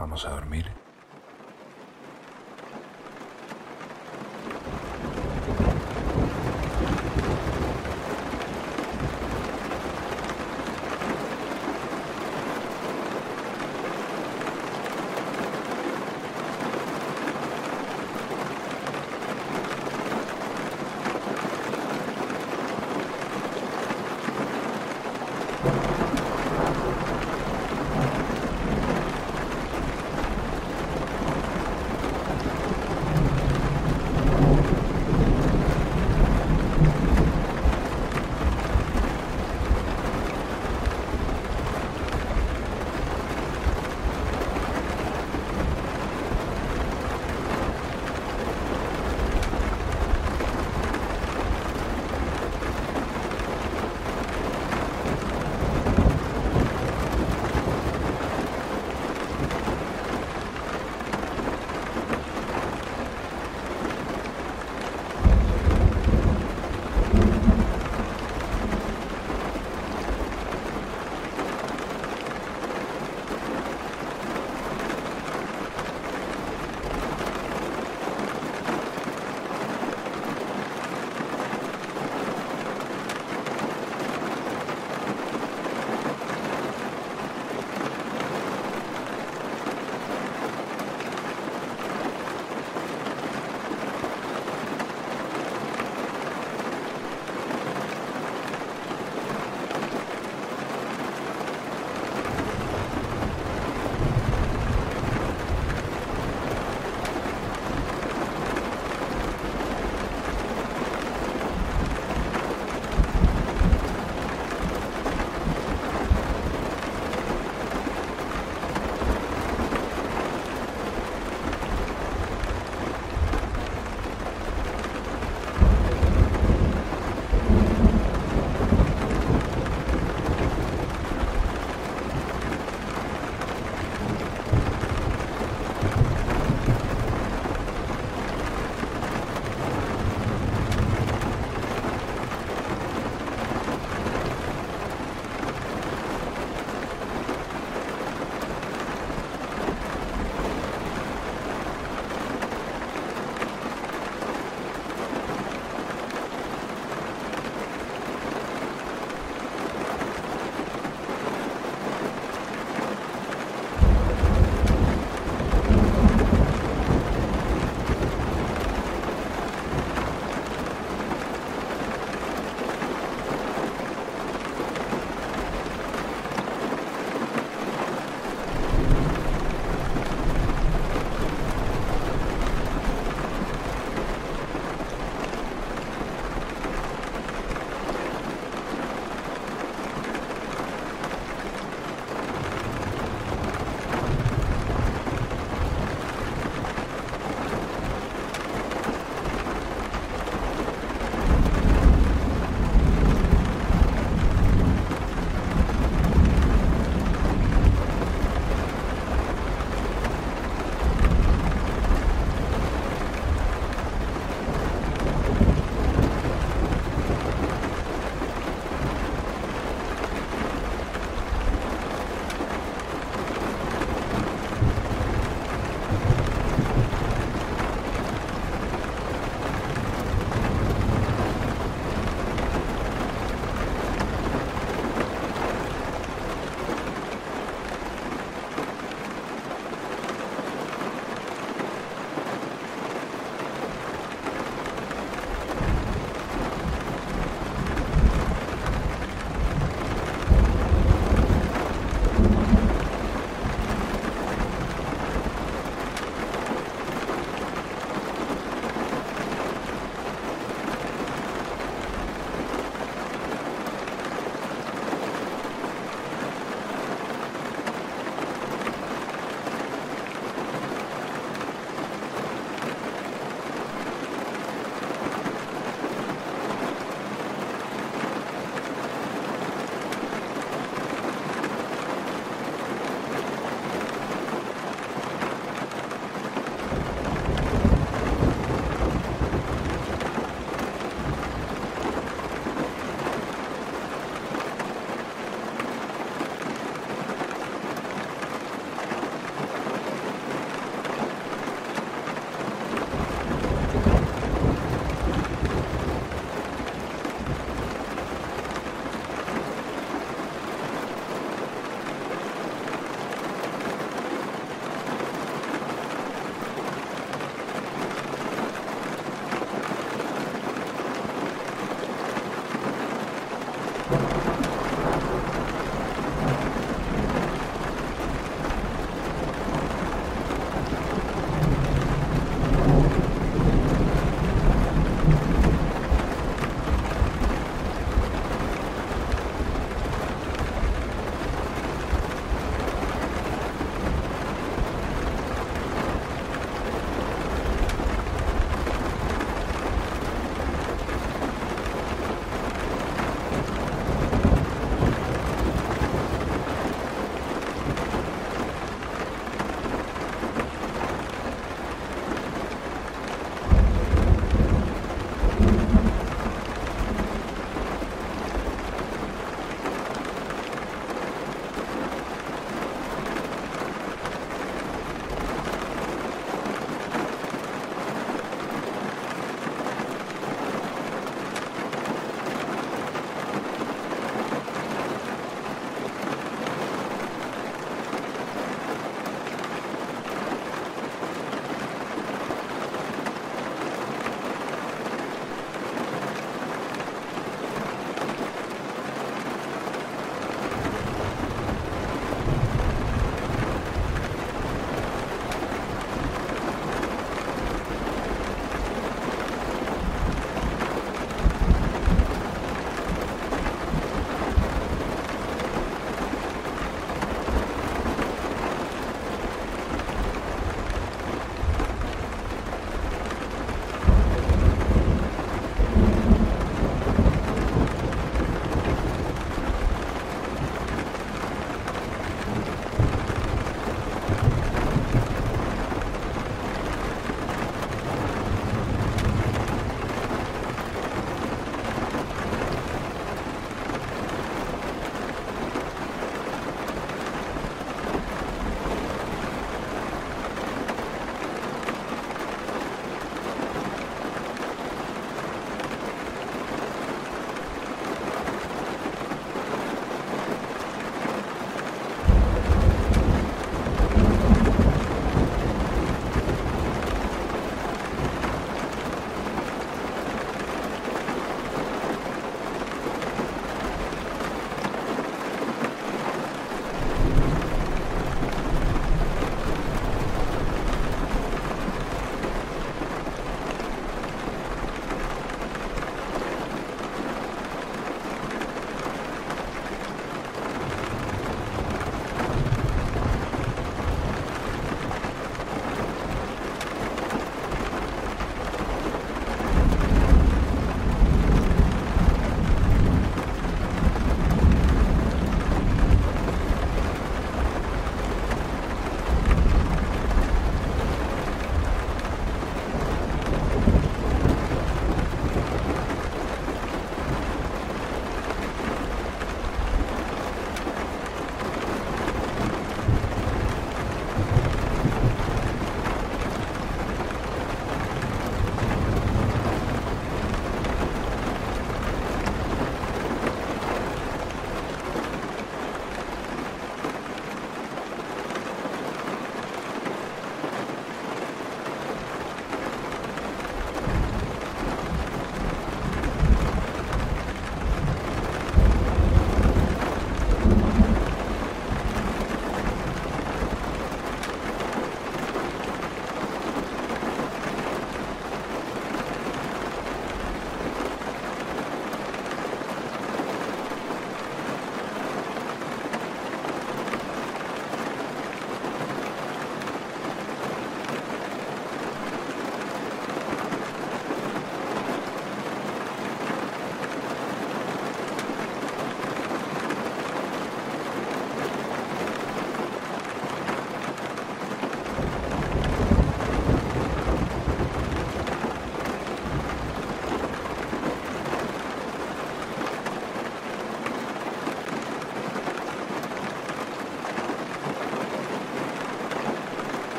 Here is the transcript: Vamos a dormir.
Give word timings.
Vamos 0.00 0.24
a 0.24 0.30
dormir. 0.30 0.89